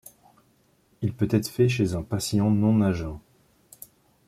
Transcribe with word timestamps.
Il 1.03 1.13
peut 1.13 1.27
être 1.29 1.47
fait 1.47 1.69
chez 1.69 1.93
un 1.93 2.01
patient 2.01 2.49
non 2.49 2.81
à 2.81 2.91
jeun. 2.91 3.19